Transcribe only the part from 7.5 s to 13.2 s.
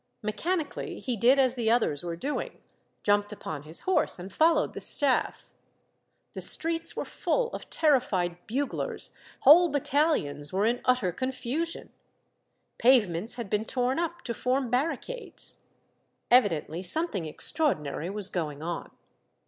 of terrified buglers, whole battalions were in utter confusion. Pave 164 Monday Tales,